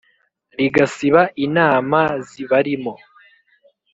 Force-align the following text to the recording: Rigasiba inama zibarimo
Rigasiba 0.57 1.21
inama 1.45 1.99
zibarimo 2.29 2.93